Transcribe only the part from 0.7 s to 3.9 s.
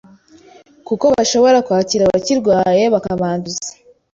kuko bashobora kwakira abakirwaye bakabanduza”.